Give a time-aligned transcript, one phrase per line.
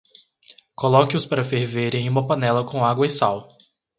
[0.73, 3.49] Coloque-os para ferver em uma panela com água e sal.